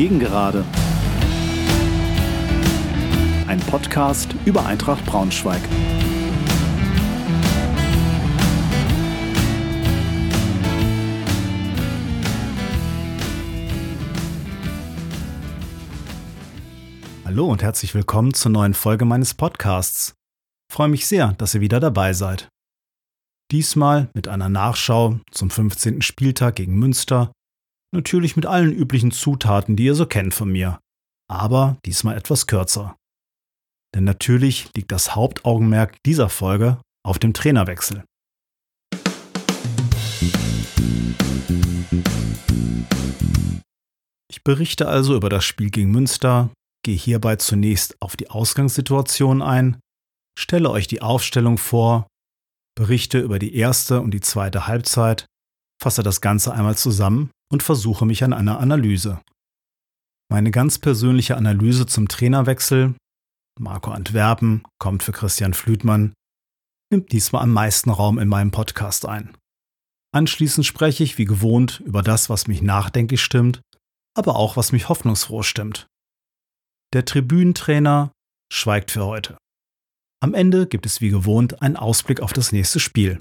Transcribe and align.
Gegengerade. 0.00 0.64
Ein 3.46 3.60
Podcast 3.60 4.34
über 4.46 4.64
Eintracht 4.64 5.04
Braunschweig. 5.04 5.60
Hallo 17.26 17.48
und 17.48 17.62
herzlich 17.62 17.94
willkommen 17.94 18.32
zur 18.32 18.52
neuen 18.52 18.72
Folge 18.72 19.04
meines 19.04 19.34
Podcasts. 19.34 20.14
Ich 20.70 20.74
freue 20.74 20.88
mich 20.88 21.06
sehr, 21.06 21.34
dass 21.34 21.54
ihr 21.54 21.60
wieder 21.60 21.78
dabei 21.78 22.14
seid. 22.14 22.48
Diesmal 23.50 24.08
mit 24.14 24.28
einer 24.28 24.48
Nachschau 24.48 25.20
zum 25.30 25.50
15. 25.50 26.00
Spieltag 26.00 26.56
gegen 26.56 26.78
Münster 26.78 27.32
Natürlich 27.92 28.36
mit 28.36 28.46
allen 28.46 28.72
üblichen 28.72 29.10
Zutaten, 29.10 29.74
die 29.74 29.84
ihr 29.84 29.96
so 29.96 30.06
kennt 30.06 30.32
von 30.32 30.50
mir. 30.50 30.78
Aber 31.28 31.76
diesmal 31.84 32.16
etwas 32.16 32.46
kürzer. 32.46 32.96
Denn 33.94 34.04
natürlich 34.04 34.72
liegt 34.76 34.92
das 34.92 35.16
Hauptaugenmerk 35.16 36.00
dieser 36.04 36.28
Folge 36.28 36.80
auf 37.04 37.18
dem 37.18 37.32
Trainerwechsel. 37.32 38.04
Ich 44.30 44.44
berichte 44.44 44.86
also 44.86 45.16
über 45.16 45.28
das 45.28 45.44
Spiel 45.44 45.70
gegen 45.70 45.90
Münster, 45.90 46.50
gehe 46.84 46.96
hierbei 46.96 47.36
zunächst 47.36 48.00
auf 48.00 48.16
die 48.16 48.30
Ausgangssituation 48.30 49.42
ein, 49.42 49.80
stelle 50.38 50.70
euch 50.70 50.86
die 50.86 51.02
Aufstellung 51.02 51.58
vor, 51.58 52.06
berichte 52.76 53.18
über 53.18 53.40
die 53.40 53.56
erste 53.56 54.00
und 54.00 54.12
die 54.12 54.20
zweite 54.20 54.68
Halbzeit, 54.68 55.26
fasse 55.82 56.04
das 56.04 56.20
Ganze 56.20 56.54
einmal 56.54 56.76
zusammen 56.76 57.30
und 57.50 57.62
versuche 57.62 58.06
mich 58.06 58.24
an 58.24 58.32
einer 58.32 58.60
Analyse. 58.60 59.20
Meine 60.30 60.50
ganz 60.50 60.78
persönliche 60.78 61.36
Analyse 61.36 61.86
zum 61.86 62.08
Trainerwechsel, 62.08 62.94
Marco 63.58 63.90
Antwerpen 63.90 64.62
kommt 64.78 65.02
für 65.02 65.12
Christian 65.12 65.54
Flütmann, 65.54 66.14
nimmt 66.92 67.12
diesmal 67.12 67.42
am 67.42 67.52
meisten 67.52 67.90
Raum 67.90 68.18
in 68.18 68.28
meinem 68.28 68.50
Podcast 68.50 69.06
ein. 69.06 69.36
Anschließend 70.12 70.66
spreche 70.66 71.04
ich 71.04 71.18
wie 71.18 71.24
gewohnt 71.24 71.80
über 71.80 72.02
das, 72.02 72.30
was 72.30 72.46
mich 72.46 72.62
nachdenklich 72.62 73.22
stimmt, 73.22 73.60
aber 74.16 74.36
auch 74.36 74.56
was 74.56 74.72
mich 74.72 74.88
hoffnungsfroh 74.88 75.42
stimmt. 75.42 75.86
Der 76.92 77.04
Tribünentrainer 77.04 78.12
schweigt 78.52 78.90
für 78.90 79.06
heute. 79.06 79.36
Am 80.22 80.34
Ende 80.34 80.66
gibt 80.66 80.86
es 80.86 81.00
wie 81.00 81.10
gewohnt 81.10 81.62
einen 81.62 81.76
Ausblick 81.76 82.20
auf 82.20 82.32
das 82.32 82.52
nächste 82.52 82.80
Spiel. 82.80 83.20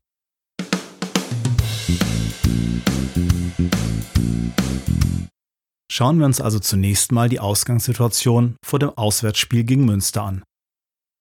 Schauen 6.00 6.20
wir 6.20 6.26
uns 6.26 6.40
also 6.40 6.60
zunächst 6.60 7.12
mal 7.12 7.28
die 7.28 7.42
Ausgangssituation 7.42 8.56
vor 8.64 8.80
dem 8.80 8.92
Auswärtsspiel 8.92 9.66
gegen 9.66 9.84
Münster 9.84 10.24
an. 10.24 10.44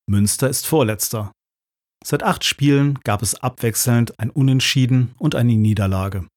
Münster 0.09 0.49
ist 0.49 0.69
Vorletzter. 0.69 1.33
Seit 2.05 2.23
acht 2.23 2.45
Spielen 2.45 3.01
gab 3.03 3.23
es 3.23 3.35
abwechselnd 3.35 4.21
ein 4.21 4.31
Unentschieden 4.31 5.17
und 5.19 5.35
eine 5.35 5.55
Niederlage. 5.55 6.29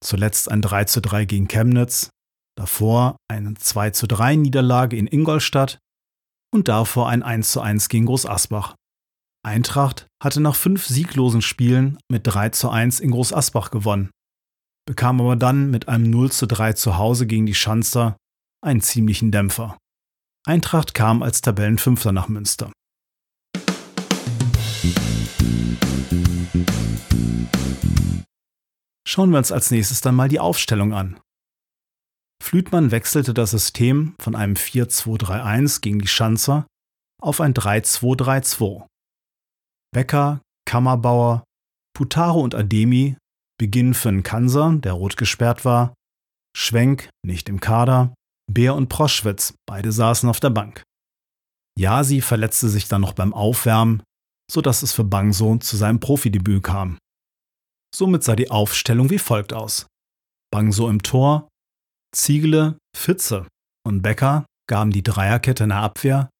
Zuletzt 0.00 0.48
ein 0.48 0.62
3 0.62 0.84
zu 0.84 1.00
3 1.00 1.24
gegen 1.24 1.48
Chemnitz, 1.48 2.10
davor 2.56 3.16
eine 3.28 3.54
2 3.54 3.90
zu 3.90 4.06
3 4.06 4.36
Niederlage 4.36 4.96
in 4.96 5.08
Ingolstadt 5.08 5.80
und 6.54 6.68
davor 6.68 7.08
ein 7.08 7.24
1 7.24 7.50
zu 7.50 7.60
1 7.60 7.88
gegen 7.88 8.06
Groß 8.06 8.26
Asbach. 8.26 8.76
Eintracht 9.44 10.06
hatte 10.22 10.40
nach 10.40 10.54
fünf 10.54 10.86
sieglosen 10.86 11.42
Spielen 11.42 11.98
mit 12.08 12.28
3 12.28 12.50
zu 12.50 12.70
1 12.70 13.00
in 13.00 13.10
Groß 13.10 13.32
Asbach 13.32 13.72
gewonnen 13.72 14.10
bekam 14.86 15.20
aber 15.20 15.36
dann 15.36 15.70
mit 15.70 15.88
einem 15.88 16.10
0 16.10 16.32
zu 16.32 16.46
3 16.46 16.74
zu 16.74 16.98
Hause 16.98 17.26
gegen 17.26 17.46
die 17.46 17.54
Schanzer 17.54 18.16
einen 18.62 18.80
ziemlichen 18.80 19.30
Dämpfer. 19.30 19.78
Eintracht 20.46 20.94
kam 20.94 21.22
als 21.22 21.40
Tabellenfünfter 21.40 22.12
nach 22.12 22.28
Münster. 22.28 22.72
Schauen 29.06 29.30
wir 29.30 29.38
uns 29.38 29.50
als 29.50 29.70
nächstes 29.70 30.00
dann 30.00 30.14
mal 30.14 30.28
die 30.28 30.40
Aufstellung 30.40 30.94
an. 30.94 31.20
Flütmann 32.42 32.90
wechselte 32.90 33.34
das 33.34 33.50
System 33.50 34.14
von 34.20 34.34
einem 34.34 34.54
4-2-3-1 34.54 35.80
gegen 35.80 35.98
die 35.98 36.08
Schanzer 36.08 36.66
auf 37.20 37.40
ein 37.40 37.52
3-2-3-2. 37.52 38.86
Becker, 39.92 40.40
Kammerbauer, 40.64 41.44
Putaro 41.94 42.40
und 42.40 42.54
Ademi 42.54 43.16
Beginn 43.60 43.92
für 43.92 44.10
Nkansa, 44.10 44.76
der 44.76 44.94
rot 44.94 45.18
gesperrt 45.18 45.66
war, 45.66 45.92
Schwenk, 46.56 47.10
nicht 47.22 47.50
im 47.50 47.60
Kader, 47.60 48.14
Bär 48.50 48.74
und 48.74 48.88
Proschwitz, 48.88 49.52
beide 49.68 49.92
saßen 49.92 50.30
auf 50.30 50.40
der 50.40 50.48
Bank. 50.48 50.82
Jasi 51.78 52.22
verletzte 52.22 52.70
sich 52.70 52.88
dann 52.88 53.02
noch 53.02 53.12
beim 53.12 53.34
Aufwärmen, 53.34 54.02
sodass 54.50 54.82
es 54.82 54.94
für 54.94 55.04
Bangso 55.04 55.58
zu 55.58 55.76
seinem 55.76 56.00
Profidebüt 56.00 56.62
kam. 56.62 56.96
Somit 57.94 58.24
sah 58.24 58.34
die 58.34 58.50
Aufstellung 58.50 59.10
wie 59.10 59.18
folgt 59.18 59.52
aus. 59.52 59.86
Bangso 60.50 60.88
im 60.88 61.02
Tor, 61.02 61.48
Ziegele, 62.16 62.78
Fitze 62.96 63.46
und 63.86 64.00
Becker 64.00 64.46
gaben 64.70 64.90
die 64.90 65.02
Dreierkette 65.02 65.64
in 65.64 65.68
der 65.68 65.80
Abwehr, 65.80 66.30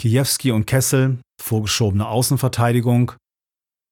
Kijewski 0.00 0.50
und 0.52 0.66
Kessel 0.66 1.20
vorgeschobene 1.42 2.08
Außenverteidigung 2.08 3.12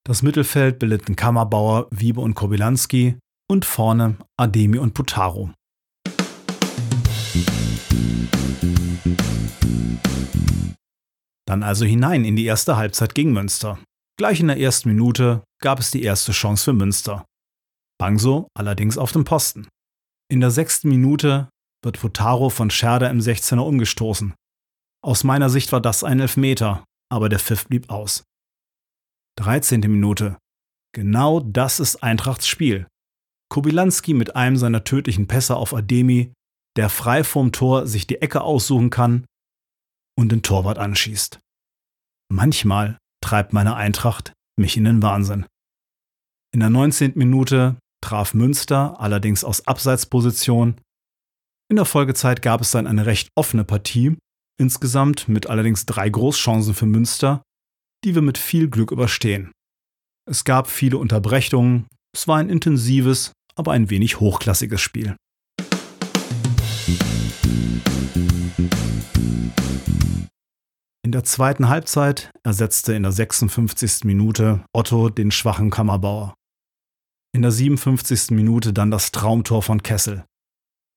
das 0.06 0.22
Mittelfeld 0.22 0.78
bildeten 0.78 1.16
Kammerbauer, 1.16 1.88
Wiebe 1.90 2.20
und 2.20 2.34
Kobylanski 2.34 3.18
und 3.50 3.64
vorne 3.64 4.16
Ademi 4.36 4.78
und 4.78 4.94
Putaro. 4.94 5.50
Dann 11.44 11.62
also 11.64 11.84
hinein 11.84 12.24
in 12.24 12.36
die 12.36 12.44
erste 12.44 12.76
Halbzeit 12.76 13.16
gegen 13.16 13.32
Münster. 13.32 13.80
Gleich 14.16 14.38
in 14.38 14.46
der 14.46 14.60
ersten 14.60 14.90
Minute 14.90 15.42
gab 15.60 15.80
es 15.80 15.90
die 15.90 16.02
erste 16.02 16.30
Chance 16.30 16.64
für 16.64 16.72
Münster. 16.72 17.24
Bangso 17.98 18.46
allerdings 18.54 18.98
auf 18.98 19.10
dem 19.10 19.24
Posten. 19.24 19.66
In 20.30 20.40
der 20.40 20.52
sechsten 20.52 20.88
Minute 20.88 21.48
wird 21.84 21.98
Putaro 21.98 22.48
von 22.50 22.70
Scherder 22.70 23.10
im 23.10 23.18
16er 23.18 23.58
umgestoßen. 23.58 24.34
Aus 25.02 25.24
meiner 25.24 25.50
Sicht 25.50 25.72
war 25.72 25.80
das 25.80 26.04
ein 26.04 26.20
Elfmeter, 26.20 26.84
aber 27.12 27.28
der 27.28 27.40
Pfiff 27.40 27.66
blieb 27.66 27.90
aus. 27.90 28.22
13. 29.38 29.80
Minute. 29.80 30.38
Genau 30.94 31.40
das 31.40 31.78
ist 31.78 32.02
Eintrachts 32.02 32.48
Spiel. 32.48 32.86
Kobylanski 33.50 34.14
mit 34.14 34.34
einem 34.34 34.56
seiner 34.56 34.82
tödlichen 34.82 35.28
Pässe 35.28 35.56
auf 35.56 35.74
Ademi, 35.74 36.32
der 36.76 36.88
frei 36.88 37.22
vorm 37.22 37.52
Tor 37.52 37.86
sich 37.86 38.06
die 38.06 38.20
Ecke 38.22 38.40
aussuchen 38.40 38.90
kann 38.90 39.26
und 40.18 40.32
den 40.32 40.42
Torwart 40.42 40.78
anschießt. 40.78 41.38
Manchmal 42.32 42.98
treibt 43.22 43.52
meine 43.52 43.76
Eintracht 43.76 44.32
mich 44.58 44.76
in 44.76 44.84
den 44.84 45.02
Wahnsinn. 45.02 45.46
In 46.54 46.60
der 46.60 46.70
19. 46.70 47.12
Minute 47.14 47.76
traf 48.02 48.32
Münster 48.32 48.98
allerdings 48.98 49.44
aus 49.44 49.66
Abseitsposition. 49.66 50.80
In 51.68 51.76
der 51.76 51.84
Folgezeit 51.84 52.40
gab 52.40 52.62
es 52.62 52.70
dann 52.70 52.86
eine 52.86 53.04
recht 53.04 53.28
offene 53.36 53.64
Partie, 53.64 54.16
insgesamt 54.58 55.28
mit 55.28 55.48
allerdings 55.48 55.84
drei 55.84 56.08
Großchancen 56.08 56.74
für 56.74 56.86
Münster, 56.86 57.42
die 58.06 58.14
wir 58.14 58.22
mit 58.22 58.38
viel 58.38 58.70
Glück 58.70 58.92
überstehen. 58.92 59.50
Es 60.30 60.44
gab 60.44 60.70
viele 60.70 60.96
Unterbrechungen, 60.96 61.88
es 62.14 62.28
war 62.28 62.38
ein 62.38 62.48
intensives, 62.48 63.32
aber 63.56 63.72
ein 63.72 63.90
wenig 63.90 64.20
hochklassiges 64.20 64.80
Spiel. 64.80 65.16
In 71.04 71.10
der 71.12 71.24
zweiten 71.24 71.68
Halbzeit 71.68 72.30
ersetzte 72.44 72.94
in 72.94 73.02
der 73.02 73.10
56. 73.10 74.04
Minute 74.04 74.64
Otto 74.72 75.08
den 75.08 75.32
schwachen 75.32 75.70
Kammerbauer. 75.70 76.34
In 77.34 77.42
der 77.42 77.50
57. 77.50 78.30
Minute 78.30 78.72
dann 78.72 78.92
das 78.92 79.10
Traumtor 79.10 79.64
von 79.64 79.82
Kessel. 79.82 80.24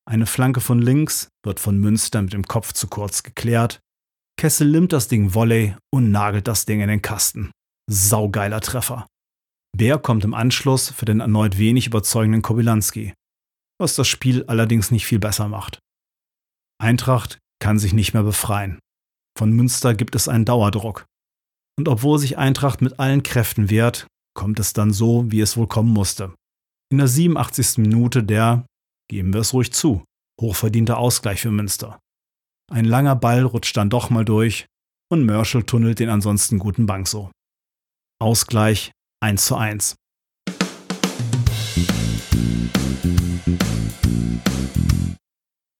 Eine 0.08 0.28
Flanke 0.28 0.62
von 0.62 0.80
links 0.80 1.30
wird 1.44 1.60
von 1.60 1.80
Münster 1.80 2.22
mit 2.22 2.34
dem 2.34 2.44
Kopf 2.44 2.74
zu 2.74 2.88
kurz 2.88 3.24
geklärt 3.24 3.80
Kessel 4.40 4.72
nimmt 4.72 4.94
das 4.94 5.10
Ding 5.10 5.34
Volley 5.34 5.76
und 5.94 6.12
nagelt 6.12 6.48
das 6.48 6.64
Ding 6.64 6.80
in 6.80 6.88
den 6.88 7.02
Kasten. 7.02 7.52
Saugeiler 7.92 8.62
Treffer. 8.62 9.06
Bär 9.76 9.98
kommt 9.98 10.24
im 10.24 10.34
Anschluss 10.34 10.92
für 10.92 11.04
den 11.04 11.20
erneut 11.20 11.58
wenig 11.58 11.88
überzeugenden 11.88 12.42
Kobylanski, 12.42 13.14
was 13.82 13.96
das 13.96 14.08
Spiel 14.08 14.46
allerdings 14.46 14.92
nicht 14.92 15.06
viel 15.06 15.20
besser 15.20 15.50
macht. 15.50 15.80
Eintracht 16.82 17.40
kann 17.62 17.80
sich 17.80 17.92
nicht 17.92 18.14
mehr 18.14 18.24
befreien. 18.24 18.80
Von 19.38 19.52
Münster 19.52 19.94
gibt 19.94 20.16
es 20.16 20.30
einen 20.30 20.46
Dauerdruck. 20.46 21.06
Und 21.78 21.90
obwohl 21.90 22.18
sich 22.18 22.38
Eintracht 22.38 22.82
mit 22.82 22.98
allen 22.98 23.24
Kräften 23.24 23.70
wehrt, 23.70 24.08
kommt 24.38 24.62
es 24.62 24.72
dann 24.72 24.94
so, 24.94 25.30
wie 25.30 25.42
es 25.42 25.58
wohl 25.58 25.68
kommen 25.68 25.92
musste. 25.92 26.34
In 26.90 27.00
der 27.00 27.10
87. 27.10 27.80
Minute 27.80 28.24
der, 28.24 28.66
geben 29.10 29.34
wir 29.34 29.42
es 29.42 29.52
ruhig 29.52 29.74
zu, 29.74 30.06
hochverdiente 30.40 30.96
Ausgleich 30.96 31.42
für 31.42 31.52
Münster. 31.52 32.00
Ein 32.72 32.86
langer 32.86 33.16
Ball 33.16 33.44
rutscht 33.44 33.76
dann 33.78 33.90
doch 33.90 34.12
mal 34.12 34.26
durch 34.26 34.68
und 35.12 35.26
Merschel 35.26 35.64
tunnelt 35.64 36.00
den 36.00 36.10
ansonsten 36.10 36.60
guten 36.60 36.86
Bank 36.86 37.08
so. 37.08 37.32
Ausgleich 38.22 38.92
1 39.22 39.46
zu 39.46 39.56
1. 39.56 39.96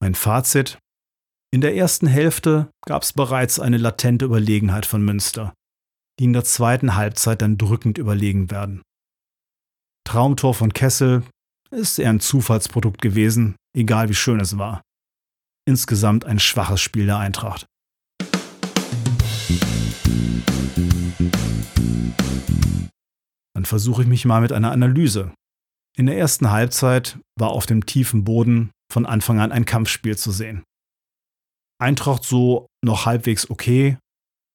Mein 0.02 0.16
Fazit. 0.16 0.80
In 1.52 1.62
der 1.62 1.76
ersten 1.76 2.08
Hälfte 2.08 2.72
gab 2.86 3.04
es 3.04 3.14
bereits 3.14 3.60
eine 3.60 3.78
latente 3.78 4.26
Überlegenheit 4.26 4.86
von 4.86 5.04
Münster, 5.04 5.54
die 6.20 6.26
in 6.26 6.34
der 6.34 6.44
zweiten 6.44 6.96
Halbzeit 6.96 7.42
dann 7.42 7.58
drückend 7.58 7.98
überlegen 8.00 8.50
werden. 8.50 8.82
Traumtor 10.08 10.56
von 10.56 10.74
Kessel 10.74 11.24
ist 11.70 12.00
eher 12.00 12.10
ein 12.10 12.20
Zufallsprodukt 12.20 13.02
gewesen, 13.02 13.56
egal 13.76 14.10
wie 14.10 14.16
schön 14.16 14.40
es 14.40 14.58
war. 14.58 14.82
Insgesamt 15.70 16.26
ein 16.26 16.40
schwaches 16.40 16.82
Spiel 16.82 17.06
der 17.06 17.20
Eintracht. 17.20 17.68
Dann 23.54 23.66
versuche 23.66 24.02
ich 24.02 24.08
mich 24.08 24.26
mal 24.26 24.42
mit 24.42 24.52
einer 24.52 24.72
Analyse. 24.72 25.32
In 25.96 26.08
der 26.08 26.18
ersten 26.18 26.50
Halbzeit 26.50 27.20
war 27.40 27.52
auf 27.52 27.68
dem 27.68 27.86
tiefen 27.86 28.24
Boden 28.24 28.72
von 28.92 29.06
Anfang 29.06 29.40
an 29.40 29.52
ein 29.52 29.66
Kampfspiel 29.66 30.18
zu 30.18 30.32
sehen. 30.32 30.64
Eintracht 31.80 32.24
so 32.24 32.66
noch 32.84 33.06
halbwegs 33.06 33.48
okay, 33.52 34.00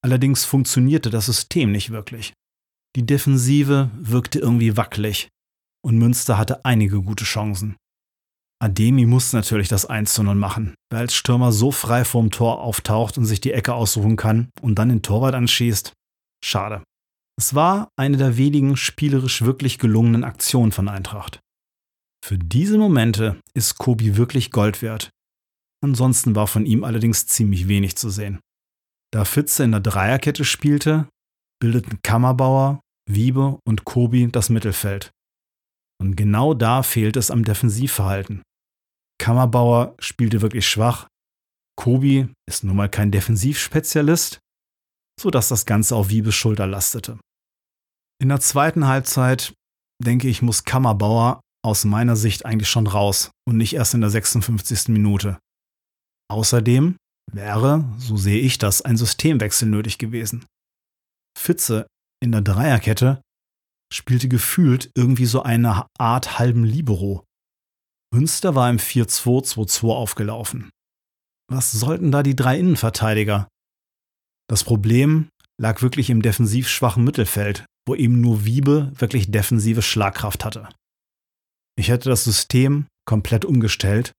allerdings 0.02 0.44
funktionierte 0.44 1.10
das 1.10 1.26
System 1.26 1.70
nicht 1.70 1.90
wirklich. 1.90 2.32
Die 2.96 3.06
Defensive 3.06 3.88
wirkte 3.94 4.40
irgendwie 4.40 4.76
wackelig 4.76 5.28
und 5.80 5.96
Münster 5.96 6.38
hatte 6.38 6.64
einige 6.64 7.02
gute 7.02 7.24
Chancen. 7.24 7.76
Ademi 8.64 9.04
muss 9.04 9.34
natürlich 9.34 9.68
das 9.68 9.84
1 9.84 10.14
zu 10.14 10.22
0 10.22 10.36
machen, 10.36 10.74
wer 10.90 11.00
als 11.00 11.14
Stürmer 11.14 11.52
so 11.52 11.70
frei 11.70 12.02
vorm 12.02 12.30
Tor 12.30 12.62
auftaucht 12.62 13.18
und 13.18 13.26
sich 13.26 13.42
die 13.42 13.52
Ecke 13.52 13.74
aussuchen 13.74 14.16
kann 14.16 14.48
und 14.62 14.78
dann 14.78 14.88
den 14.88 15.02
Torwart 15.02 15.34
anschießt. 15.34 15.92
Schade. 16.42 16.82
Es 17.38 17.54
war 17.54 17.90
eine 17.96 18.16
der 18.16 18.38
wenigen 18.38 18.78
spielerisch 18.78 19.42
wirklich 19.42 19.78
gelungenen 19.78 20.24
Aktionen 20.24 20.72
von 20.72 20.88
Eintracht. 20.88 21.40
Für 22.24 22.38
diese 22.38 22.78
Momente 22.78 23.38
ist 23.52 23.76
Kobi 23.76 24.16
wirklich 24.16 24.50
Gold 24.50 24.80
wert. 24.80 25.10
Ansonsten 25.84 26.34
war 26.34 26.46
von 26.46 26.64
ihm 26.64 26.84
allerdings 26.84 27.26
ziemlich 27.26 27.68
wenig 27.68 27.96
zu 27.96 28.08
sehen. 28.08 28.40
Da 29.12 29.26
Fitze 29.26 29.64
in 29.64 29.72
der 29.72 29.80
Dreierkette 29.80 30.46
spielte, 30.46 31.06
bildeten 31.60 31.98
Kammerbauer, 32.02 32.80
Wiebe 33.10 33.58
und 33.66 33.84
Kobi 33.84 34.26
das 34.32 34.48
Mittelfeld. 34.48 35.10
Und 36.00 36.16
genau 36.16 36.54
da 36.54 36.82
fehlt 36.82 37.18
es 37.18 37.30
am 37.30 37.44
Defensivverhalten. 37.44 38.40
Kammerbauer 39.24 39.94
spielte 40.00 40.42
wirklich 40.42 40.68
schwach. 40.68 41.08
Kobi 41.80 42.28
ist 42.46 42.62
nun 42.62 42.76
mal 42.76 42.90
kein 42.90 43.10
Defensivspezialist, 43.10 44.38
sodass 45.18 45.48
das 45.48 45.64
Ganze 45.64 45.96
auf 45.96 46.10
Wiebes 46.10 46.34
Schulter 46.34 46.66
lastete. 46.66 47.18
In 48.20 48.28
der 48.28 48.40
zweiten 48.40 48.86
Halbzeit, 48.86 49.54
denke 50.04 50.28
ich, 50.28 50.42
muss 50.42 50.64
Kammerbauer 50.64 51.40
aus 51.64 51.86
meiner 51.86 52.16
Sicht 52.16 52.44
eigentlich 52.44 52.68
schon 52.68 52.86
raus 52.86 53.30
und 53.48 53.56
nicht 53.56 53.72
erst 53.72 53.94
in 53.94 54.02
der 54.02 54.10
56. 54.10 54.88
Minute. 54.88 55.38
Außerdem 56.30 56.96
wäre, 57.32 57.82
so 57.96 58.18
sehe 58.18 58.40
ich 58.40 58.58
das, 58.58 58.82
ein 58.82 58.98
Systemwechsel 58.98 59.66
nötig 59.66 59.96
gewesen. 59.96 60.44
Fitze 61.38 61.86
in 62.22 62.30
der 62.30 62.42
Dreierkette 62.42 63.22
spielte 63.90 64.28
gefühlt 64.28 64.90
irgendwie 64.94 65.24
so 65.24 65.42
eine 65.42 65.86
Art 65.98 66.38
halben 66.38 66.64
Libero. 66.64 67.23
Münster 68.14 68.54
war 68.54 68.70
im 68.70 68.76
4-2-2-2 68.76 69.92
aufgelaufen. 69.92 70.70
Was 71.50 71.72
sollten 71.72 72.12
da 72.12 72.22
die 72.22 72.36
drei 72.36 72.60
Innenverteidiger? 72.60 73.48
Das 74.48 74.62
Problem 74.62 75.28
lag 75.60 75.82
wirklich 75.82 76.10
im 76.10 76.22
defensiv 76.22 76.68
schwachen 76.68 77.02
Mittelfeld, 77.02 77.66
wo 77.88 77.96
eben 77.96 78.20
nur 78.20 78.44
Wiebe 78.44 78.92
wirklich 78.94 79.32
defensive 79.32 79.82
Schlagkraft 79.82 80.44
hatte. 80.44 80.68
Ich 81.76 81.88
hätte 81.88 82.08
das 82.08 82.22
System 82.22 82.86
komplett 83.04 83.44
umgestellt, 83.44 84.12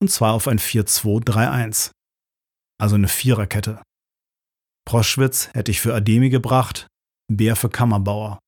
und 0.00 0.08
zwar 0.08 0.32
auf 0.32 0.46
ein 0.46 0.60
4-2-3-1, 0.60 1.90
also 2.78 2.94
eine 2.94 3.08
Viererkette. 3.08 3.82
Proschwitz 4.86 5.48
hätte 5.52 5.72
ich 5.72 5.80
für 5.80 5.94
Ademi 5.96 6.30
gebracht, 6.30 6.86
Bär 7.28 7.56
für 7.56 7.70
Kammerbauer. 7.70 8.38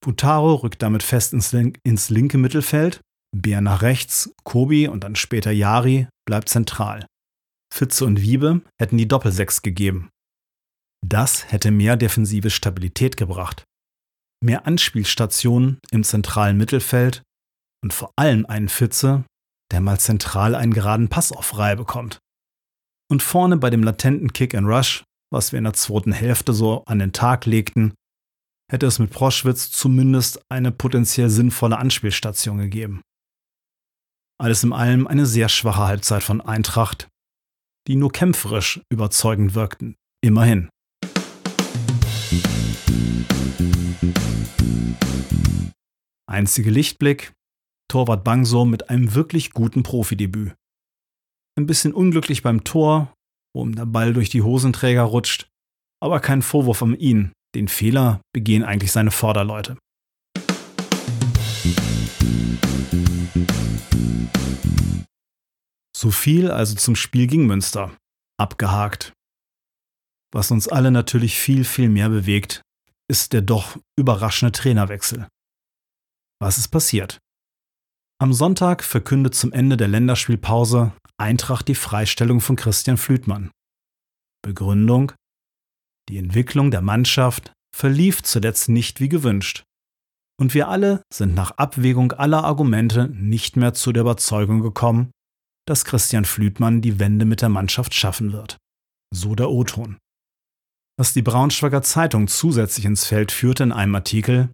Butaro 0.00 0.54
rückt 0.54 0.82
damit 0.82 1.02
fest 1.02 1.32
ins, 1.32 1.50
link 1.50 1.80
ins 1.82 2.10
linke 2.10 2.38
Mittelfeld, 2.38 3.00
Bär 3.36 3.60
nach 3.60 3.82
rechts, 3.82 4.32
Kobi 4.44 4.88
und 4.88 5.04
dann 5.04 5.16
später 5.16 5.50
Yari 5.50 6.08
bleibt 6.26 6.48
zentral. 6.48 7.06
Fitze 7.72 8.04
und 8.04 8.20
Wiebe 8.20 8.62
hätten 8.80 8.96
die 8.96 9.08
Doppelsechs 9.08 9.62
gegeben. 9.62 10.10
Das 11.06 11.50
hätte 11.52 11.70
mehr 11.70 11.96
defensive 11.96 12.50
Stabilität 12.50 13.16
gebracht. 13.16 13.64
Mehr 14.42 14.66
Anspielstationen 14.66 15.78
im 15.90 16.04
zentralen 16.04 16.56
Mittelfeld 16.56 17.22
und 17.82 17.92
vor 17.92 18.12
allem 18.16 18.46
einen 18.46 18.68
Fitze, 18.68 19.24
der 19.70 19.80
mal 19.80 20.00
zentral 20.00 20.54
einen 20.54 20.72
geraden 20.72 21.08
Pass 21.08 21.32
auf 21.32 21.58
Reihe 21.58 21.76
bekommt. 21.76 22.18
Und 23.10 23.22
vorne 23.22 23.56
bei 23.56 23.70
dem 23.70 23.82
latenten 23.82 24.32
Kick 24.32 24.54
and 24.54 24.66
Rush, 24.66 25.04
was 25.32 25.52
wir 25.52 25.58
in 25.58 25.64
der 25.64 25.74
zweiten 25.74 26.12
Hälfte 26.12 26.52
so 26.52 26.84
an 26.86 26.98
den 26.98 27.12
Tag 27.12 27.46
legten, 27.46 27.94
hätte 28.70 28.86
es 28.86 28.98
mit 28.98 29.10
Proschwitz 29.10 29.70
zumindest 29.70 30.40
eine 30.50 30.72
potenziell 30.72 31.30
sinnvolle 31.30 31.78
Anspielstation 31.78 32.58
gegeben. 32.58 33.02
Alles 34.40 34.62
in 34.62 34.72
allem 34.72 35.08
eine 35.08 35.26
sehr 35.26 35.48
schwache 35.48 35.82
Halbzeit 35.82 36.22
von 36.22 36.40
Eintracht, 36.40 37.08
die 37.88 37.96
nur 37.96 38.12
kämpferisch 38.12 38.80
überzeugend 38.88 39.56
wirkten. 39.56 39.96
Immerhin. 40.24 40.68
Einzige 46.30 46.70
Lichtblick, 46.70 47.32
Torwart 47.90 48.22
Bangso 48.22 48.64
mit 48.64 48.90
einem 48.90 49.14
wirklich 49.14 49.50
guten 49.50 49.82
Profidebüt. 49.82 50.54
Ein 51.56 51.66
bisschen 51.66 51.92
unglücklich 51.92 52.44
beim 52.44 52.62
Tor, 52.62 53.12
wo 53.56 53.64
ihm 53.64 53.74
der 53.74 53.86
Ball 53.86 54.12
durch 54.12 54.28
die 54.28 54.42
Hosenträger 54.42 55.02
rutscht, 55.02 55.48
aber 56.00 56.20
kein 56.20 56.42
Vorwurf 56.42 56.80
an 56.80 56.94
ihn, 56.94 57.32
den 57.56 57.66
Fehler 57.66 58.20
begehen 58.32 58.62
eigentlich 58.62 58.92
seine 58.92 59.10
Vorderleute. 59.10 59.76
So 65.96 66.10
viel 66.10 66.50
also 66.50 66.76
zum 66.76 66.94
Spiel 66.94 67.26
gegen 67.26 67.46
Münster. 67.46 67.96
Abgehakt. 68.38 69.12
Was 70.32 70.50
uns 70.50 70.68
alle 70.68 70.90
natürlich 70.90 71.38
viel, 71.38 71.64
viel 71.64 71.88
mehr 71.88 72.08
bewegt, 72.08 72.62
ist 73.10 73.32
der 73.32 73.42
doch 73.42 73.76
überraschende 73.98 74.52
Trainerwechsel. 74.52 75.26
Was 76.40 76.58
ist 76.58 76.68
passiert? 76.68 77.18
Am 78.20 78.32
Sonntag 78.32 78.84
verkündet 78.84 79.34
zum 79.34 79.52
Ende 79.52 79.76
der 79.76 79.88
Länderspielpause 79.88 80.92
Eintracht 81.20 81.66
die 81.66 81.74
Freistellung 81.74 82.40
von 82.40 82.54
Christian 82.54 82.96
Flütmann. 82.96 83.50
Begründung? 84.42 85.12
Die 86.08 86.18
Entwicklung 86.18 86.70
der 86.70 86.80
Mannschaft 86.80 87.52
verlief 87.74 88.22
zuletzt 88.22 88.68
nicht 88.68 89.00
wie 89.00 89.08
gewünscht. 89.08 89.64
Und 90.40 90.54
wir 90.54 90.68
alle 90.68 91.02
sind 91.12 91.34
nach 91.34 91.52
Abwägung 91.52 92.12
aller 92.12 92.44
Argumente 92.44 93.08
nicht 93.08 93.56
mehr 93.56 93.74
zu 93.74 93.92
der 93.92 94.02
Überzeugung 94.02 94.60
gekommen, 94.60 95.10
dass 95.66 95.84
Christian 95.84 96.24
Flütmann 96.24 96.80
die 96.80 96.98
Wende 96.98 97.24
mit 97.24 97.42
der 97.42 97.48
Mannschaft 97.48 97.92
schaffen 97.92 98.32
wird. 98.32 98.56
So 99.12 99.34
der 99.34 99.50
O-Ton. 99.50 99.98
Was 100.96 101.12
die 101.12 101.22
Braunschweiger 101.22 101.82
Zeitung 101.82 102.28
zusätzlich 102.28 102.86
ins 102.86 103.04
Feld 103.04 103.32
führte 103.32 103.64
in 103.64 103.72
einem 103.72 103.94
Artikel, 103.94 104.50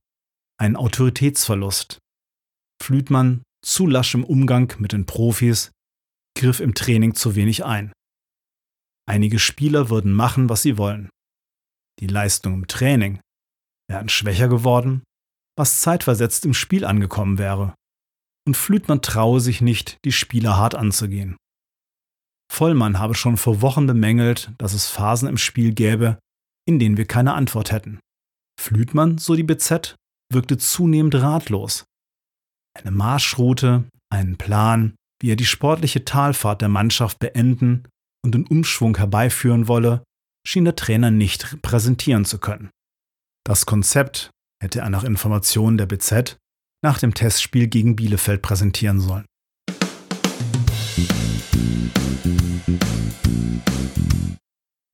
ein 0.59 0.77
Autoritätsverlust. 0.77 1.99
Flütmann 2.83 3.43
zu 3.65 3.87
lasch 3.87 4.15
im 4.15 4.25
Umgang 4.25 4.75
mit 4.79 4.93
den 4.93 5.07
Profis, 5.07 5.71
griff 6.37 6.61
im 6.61 6.75
Training 6.75 7.15
zu 7.15 7.35
wenig 7.35 7.65
ein. 7.65 7.93
Einige 9.07 9.39
Spieler 9.39 9.91
würden 9.91 10.13
machen, 10.13 10.49
was 10.49 10.63
sie 10.63 10.79
wollen. 10.79 11.11
Die 12.01 12.07
Leistung 12.07 12.55
im 12.55 12.67
Training 12.67 13.21
wären 13.89 14.09
schwächer 14.09 14.49
geworden, 14.49 15.03
was 15.57 15.81
zeitversetzt 15.81 16.45
im 16.45 16.55
Spiel 16.55 16.85
angekommen 16.85 17.39
wäre. 17.39 17.75
Und 18.47 18.57
Flütmann 18.57 19.03
traue 19.03 19.41
sich 19.41 19.61
nicht, 19.61 19.99
die 20.05 20.13
Spieler 20.13 20.57
hart 20.57 20.75
anzugehen. 20.75 21.37
Vollmann 22.53 22.99
habe 22.99 23.15
schon 23.15 23.37
vor 23.37 23.63
Wochen 23.63 23.87
bemängelt, 23.87 24.53
dass 24.59 24.75
es 24.75 24.89
Phasen 24.89 25.29
im 25.29 25.39
Spiel 25.39 25.73
gäbe, 25.73 26.19
in 26.67 26.79
denen 26.79 26.97
wir 26.97 27.07
keine 27.07 27.35
Antwort 27.35 27.73
hätten. 27.73 28.01
Flütmann, 28.61 29.19
so 29.19 29.35
die 29.35 29.43
BZ, 29.43 29.97
wirkte 30.33 30.59
zunehmend 30.59 31.15
ratlos. 31.17 31.85
Eine 32.79 32.91
Marschroute, 32.91 33.85
einen 34.11 34.37
Plan, 34.37 34.95
wie 35.21 35.33
er 35.33 35.37
die 35.37 35.47
sportliche 35.47 36.05
Talfahrt 36.05 36.61
der 36.61 36.69
Mannschaft 36.69 37.19
beenden 37.19 37.85
und 38.25 38.35
den 38.35 38.47
Umschwung 38.47 38.97
herbeiführen 38.97 39.69
wolle, 39.69 40.05
schien 40.47 40.65
der 40.65 40.77
Trainer 40.77 41.11
nicht 41.11 41.61
präsentieren 41.63 42.25
zu 42.25 42.39
können. 42.39 42.71
Das 43.45 43.67
Konzept 43.67 44.31
hätte 44.63 44.81
er 44.81 44.91
nach 44.91 45.05
Informationen 45.05 45.79
der 45.79 45.87
BZ 45.87 46.37
nach 46.83 46.99
dem 46.99 47.15
Testspiel 47.15 47.67
gegen 47.67 47.97
Bielefeld 47.97 48.43
präsentieren 48.43 49.01
sollen. 49.01 49.25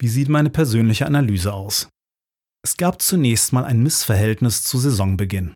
Wie 0.00 0.08
sieht 0.08 0.28
meine 0.28 0.50
persönliche 0.50 1.06
Analyse 1.06 1.52
aus? 1.52 1.88
Es 2.64 2.76
gab 2.76 3.02
zunächst 3.02 3.52
mal 3.52 3.64
ein 3.64 3.82
Missverhältnis 3.82 4.62
zu 4.62 4.78
Saisonbeginn. 4.78 5.54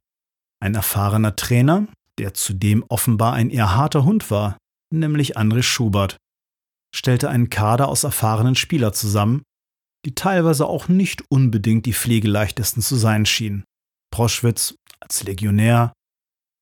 Ein 0.60 0.74
erfahrener 0.74 1.36
Trainer, 1.36 1.86
der 2.18 2.34
zudem 2.34 2.84
offenbar 2.88 3.34
ein 3.34 3.50
eher 3.50 3.74
harter 3.74 4.04
Hund 4.04 4.30
war, 4.30 4.58
nämlich 4.92 5.38
André 5.38 5.62
Schubert, 5.62 6.16
stellte 6.94 7.28
einen 7.28 7.50
Kader 7.50 7.88
aus 7.88 8.04
erfahrenen 8.04 8.54
Spielern 8.54 8.92
zusammen, 8.92 9.42
die 10.04 10.14
teilweise 10.14 10.66
auch 10.66 10.88
nicht 10.88 11.22
unbedingt 11.30 11.86
die 11.86 11.92
pflegeleichtesten 11.92 12.82
zu 12.82 12.96
sein 12.96 13.26
schienen. 13.26 13.64
Proschwitz 14.14 14.76
als 15.00 15.24
Legionär, 15.24 15.92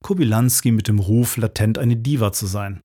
Kobylanski 0.03 0.73
mit 0.73 0.89
dem 0.89 0.99
Ruf, 0.99 1.37
latent 1.37 1.77
eine 1.77 1.97
Diva 1.99 2.33
zu 2.33 2.47
sein. 2.47 2.81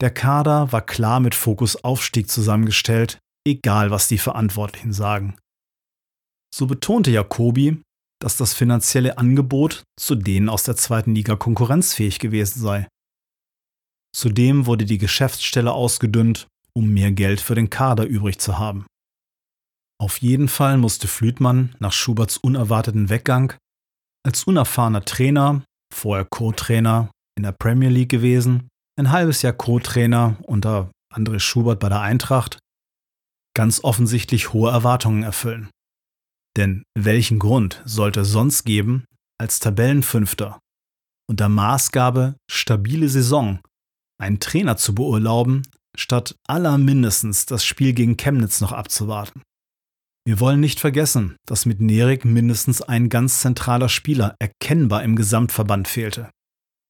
Der 0.00 0.14
Kader 0.14 0.70
war 0.70 0.86
klar 0.86 1.18
mit 1.18 1.34
Fokus 1.34 1.82
Aufstieg 1.82 2.30
zusammengestellt, 2.30 3.18
egal 3.44 3.90
was 3.90 4.06
die 4.06 4.18
Verantwortlichen 4.18 4.92
sagen. 4.92 5.36
So 6.54 6.68
betonte 6.68 7.10
Jacobi, 7.10 7.82
dass 8.22 8.36
das 8.36 8.54
finanzielle 8.54 9.18
Angebot 9.18 9.82
zu 9.98 10.14
denen 10.14 10.48
aus 10.48 10.62
der 10.62 10.76
zweiten 10.76 11.12
Liga 11.12 11.34
konkurrenzfähig 11.34 12.20
gewesen 12.20 12.60
sei. 12.60 12.86
Zudem 14.14 14.66
wurde 14.66 14.84
die 14.84 14.98
Geschäftsstelle 14.98 15.72
ausgedünnt, 15.72 16.46
um 16.76 16.90
mehr 16.90 17.10
Geld 17.10 17.40
für 17.40 17.56
den 17.56 17.70
Kader 17.70 18.06
übrig 18.06 18.38
zu 18.38 18.56
haben. 18.56 18.86
Auf 20.00 20.18
jeden 20.18 20.46
Fall 20.46 20.78
musste 20.78 21.08
Flütmann 21.08 21.74
nach 21.80 21.92
Schuberts 21.92 22.36
unerwarteten 22.36 23.08
Weggang 23.10 23.54
als 24.24 24.44
unerfahrener 24.44 25.04
Trainer, 25.04 25.62
vorher 25.92 26.24
Co-Trainer 26.24 27.10
in 27.36 27.42
der 27.42 27.52
Premier 27.52 27.90
League 27.90 28.10
gewesen, 28.10 28.68
ein 28.98 29.10
halbes 29.10 29.42
Jahr 29.42 29.52
Co-Trainer 29.52 30.36
unter 30.42 30.90
André 31.12 31.38
Schubert 31.38 31.80
bei 31.80 31.88
der 31.88 32.00
Eintracht, 32.00 32.58
ganz 33.56 33.82
offensichtlich 33.84 34.52
hohe 34.52 34.70
Erwartungen 34.70 35.22
erfüllen. 35.22 35.70
Denn 36.56 36.84
welchen 36.96 37.38
Grund 37.38 37.82
sollte 37.84 38.20
es 38.20 38.30
sonst 38.30 38.64
geben, 38.64 39.04
als 39.40 39.58
Tabellenfünfter 39.58 40.60
unter 41.28 41.48
Maßgabe 41.48 42.36
stabile 42.50 43.08
Saison 43.08 43.60
einen 44.20 44.40
Trainer 44.40 44.76
zu 44.76 44.94
beurlauben, 44.94 45.62
statt 45.96 46.36
aller 46.46 46.78
mindestens 46.78 47.46
das 47.46 47.64
Spiel 47.64 47.92
gegen 47.92 48.16
Chemnitz 48.16 48.60
noch 48.60 48.72
abzuwarten? 48.72 49.42
Wir 50.26 50.40
wollen 50.40 50.60
nicht 50.60 50.80
vergessen, 50.80 51.36
dass 51.46 51.66
mit 51.66 51.80
Nerik 51.80 52.24
mindestens 52.24 52.80
ein 52.80 53.10
ganz 53.10 53.40
zentraler 53.40 53.90
Spieler 53.90 54.36
erkennbar 54.38 55.02
im 55.02 55.16
Gesamtverband 55.16 55.86
fehlte. 55.86 56.30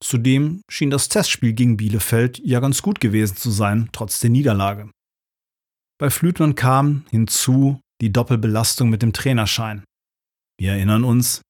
Zudem 0.03 0.63
schien 0.71 0.91
das 0.91 1.09
Testspiel 1.09 1.53
gegen 1.53 1.77
Bielefeld 1.77 2.39
ja 2.45 2.61
ganz 2.61 2.83
gut 2.83 3.01
gewesen 3.01 3.37
zu 3.37 3.51
sein, 3.51 3.89
trotz 3.93 4.21
der 4.21 4.31
Niederlage. 4.31 4.91
Bei 5.99 6.11
Flütmann 6.11 6.55
kam 6.55 7.07
hinzu 7.11 7.81
die 8.01 8.13
Doppelbelastung 8.13 8.89
mit 8.89 9.03
dem 9.03 9.13
Trainerschein. 9.13 9.85
Wir 10.59 10.73
erinnern 10.73 11.05
uns, 11.05 11.43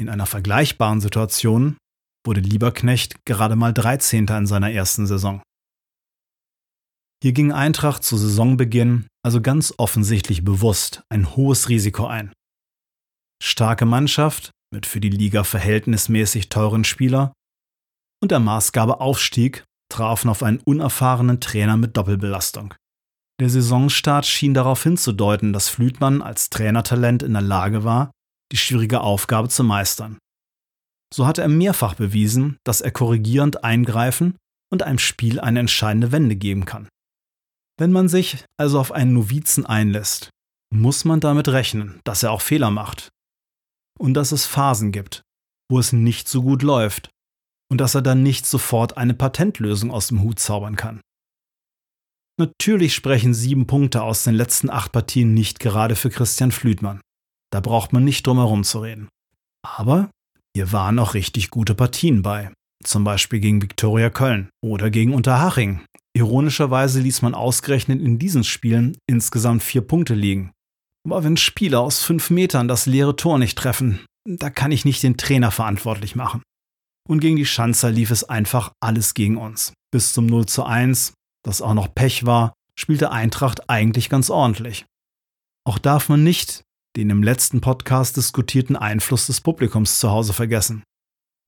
in 0.00 0.08
einer 0.08 0.26
vergleichbaren 0.26 1.00
Situation 1.00 1.76
wurde 2.24 2.40
Lieberknecht 2.40 3.24
gerade 3.26 3.56
mal 3.56 3.74
13. 3.74 4.26
in 4.28 4.46
seiner 4.46 4.70
ersten 4.70 5.06
Saison. 5.06 5.42
Hier 7.22 7.32
ging 7.32 7.52
Eintracht 7.52 8.04
zu 8.04 8.16
Saisonbeginn 8.16 9.08
also 9.28 9.42
ganz 9.42 9.74
offensichtlich 9.76 10.44
bewusst 10.44 11.02
ein 11.10 11.36
hohes 11.36 11.68
Risiko 11.68 12.06
ein. 12.06 12.32
Starke 13.42 13.84
Mannschaft 13.84 14.52
mit 14.72 14.86
für 14.86 15.00
die 15.00 15.10
Liga 15.10 15.44
verhältnismäßig 15.44 16.48
teuren 16.48 16.84
Spieler 16.84 17.32
und 18.22 18.30
der 18.30 18.40
Maßgabe 18.40 19.00
Aufstieg 19.00 19.64
trafen 19.90 20.28
auf 20.30 20.42
einen 20.42 20.60
unerfahrenen 20.60 21.40
Trainer 21.40 21.76
mit 21.76 21.96
Doppelbelastung. 21.96 22.74
Der 23.40 23.50
Saisonstart 23.50 24.26
schien 24.26 24.54
darauf 24.54 24.82
hinzudeuten, 24.82 25.52
dass 25.52 25.68
Flütmann 25.68 26.22
als 26.22 26.50
Trainertalent 26.50 27.22
in 27.22 27.34
der 27.34 27.42
Lage 27.42 27.84
war, 27.84 28.10
die 28.50 28.56
schwierige 28.56 29.00
Aufgabe 29.00 29.48
zu 29.48 29.62
meistern. 29.62 30.18
So 31.14 31.26
hatte 31.26 31.42
er 31.42 31.48
mehrfach 31.48 31.94
bewiesen, 31.94 32.56
dass 32.64 32.80
er 32.80 32.90
korrigierend 32.90 33.62
eingreifen 33.62 34.36
und 34.70 34.82
einem 34.82 34.98
Spiel 34.98 35.38
eine 35.38 35.60
entscheidende 35.60 36.12
Wende 36.12 36.36
geben 36.36 36.64
kann. 36.64 36.88
Wenn 37.78 37.92
man 37.92 38.08
sich 38.08 38.44
also 38.58 38.80
auf 38.80 38.92
einen 38.92 39.12
Novizen 39.14 39.64
einlässt, 39.64 40.30
muss 40.74 41.04
man 41.04 41.20
damit 41.20 41.48
rechnen, 41.48 42.00
dass 42.04 42.22
er 42.22 42.32
auch 42.32 42.42
Fehler 42.42 42.70
macht. 42.70 43.08
Und 43.98 44.14
dass 44.14 44.32
es 44.32 44.46
Phasen 44.46 44.92
gibt, 44.92 45.22
wo 45.70 45.78
es 45.78 45.92
nicht 45.92 46.28
so 46.28 46.42
gut 46.42 46.62
läuft 46.62 47.08
und 47.70 47.80
dass 47.80 47.94
er 47.94 48.02
dann 48.02 48.22
nicht 48.22 48.46
sofort 48.46 48.96
eine 48.96 49.14
Patentlösung 49.14 49.90
aus 49.90 50.08
dem 50.08 50.22
Hut 50.22 50.38
zaubern 50.38 50.76
kann. 50.76 51.00
Natürlich 52.38 52.94
sprechen 52.94 53.34
sieben 53.34 53.66
Punkte 53.66 54.02
aus 54.02 54.22
den 54.22 54.34
letzten 54.34 54.70
acht 54.70 54.92
Partien 54.92 55.34
nicht 55.34 55.58
gerade 55.58 55.96
für 55.96 56.10
Christian 56.10 56.52
Flütmann. 56.52 57.00
Da 57.50 57.60
braucht 57.60 57.92
man 57.92 58.04
nicht 58.04 58.26
drum 58.26 58.38
herum 58.38 58.62
zu 58.62 58.80
reden. 58.80 59.08
Aber 59.66 60.10
hier 60.54 60.72
waren 60.72 60.98
auch 60.98 61.14
richtig 61.14 61.50
gute 61.50 61.74
Partien 61.74 62.22
bei. 62.22 62.52
Zum 62.84 63.04
Beispiel 63.04 63.40
gegen 63.40 63.60
Viktoria 63.60 64.10
Köln 64.10 64.50
oder 64.62 64.90
gegen 64.90 65.14
Unterhaching. 65.14 65.80
Ironischerweise 66.16 67.00
ließ 67.00 67.22
man 67.22 67.34
ausgerechnet 67.34 68.00
in 68.00 68.18
diesen 68.18 68.44
Spielen 68.44 68.96
insgesamt 69.06 69.62
vier 69.62 69.82
Punkte 69.82 70.14
liegen. 70.14 70.52
Aber 71.04 71.24
wenn 71.24 71.36
Spieler 71.36 71.80
aus 71.80 72.02
fünf 72.02 72.30
Metern 72.30 72.68
das 72.68 72.86
leere 72.86 73.16
Tor 73.16 73.38
nicht 73.38 73.56
treffen, 73.58 74.00
da 74.26 74.50
kann 74.50 74.72
ich 74.72 74.84
nicht 74.84 75.02
den 75.02 75.16
Trainer 75.16 75.50
verantwortlich 75.50 76.16
machen. 76.16 76.42
Und 77.08 77.20
gegen 77.20 77.36
die 77.36 77.46
Schanzer 77.46 77.90
lief 77.90 78.10
es 78.10 78.24
einfach 78.24 78.72
alles 78.80 79.14
gegen 79.14 79.38
uns. 79.38 79.72
Bis 79.90 80.12
zum 80.12 80.26
0 80.26 80.46
zu 80.46 80.64
1, 80.64 81.14
das 81.42 81.62
auch 81.62 81.74
noch 81.74 81.94
Pech 81.94 82.26
war, 82.26 82.52
spielte 82.78 83.10
Eintracht 83.10 83.70
eigentlich 83.70 84.10
ganz 84.10 84.28
ordentlich. 84.28 84.84
Auch 85.64 85.78
darf 85.78 86.08
man 86.08 86.22
nicht 86.22 86.62
den 86.96 87.10
im 87.10 87.22
letzten 87.22 87.60
Podcast 87.60 88.16
diskutierten 88.16 88.76
Einfluss 88.76 89.26
des 89.26 89.40
Publikums 89.40 90.00
zu 90.00 90.10
Hause 90.10 90.32
vergessen. 90.32 90.82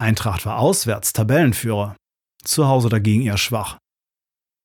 Eintracht 0.01 0.47
war 0.47 0.59
auswärts 0.59 1.13
Tabellenführer, 1.13 1.97
zu 2.43 2.67
Hause 2.67 2.89
dagegen 2.89 3.23
eher 3.23 3.39
schwach. 3.39 3.79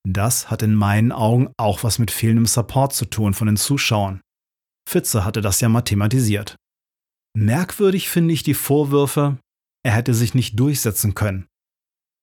Das 0.07 0.49
hat 0.49 0.61
in 0.61 0.75
meinen 0.75 1.11
Augen 1.11 1.51
auch 1.57 1.83
was 1.83 1.99
mit 1.99 2.11
fehlendem 2.11 2.45
Support 2.45 2.93
zu 2.93 3.05
tun 3.05 3.33
von 3.33 3.47
den 3.47 3.57
Zuschauern. 3.57 4.21
Fitze 4.87 5.25
hatte 5.25 5.41
das 5.41 5.61
ja 5.61 5.69
mal 5.69 5.81
thematisiert. 5.81 6.55
Merkwürdig 7.35 8.09
finde 8.09 8.33
ich 8.33 8.43
die 8.43 8.53
Vorwürfe, 8.53 9.37
er 9.83 9.91
hätte 9.93 10.13
sich 10.13 10.33
nicht 10.33 10.59
durchsetzen 10.59 11.15
können 11.15 11.47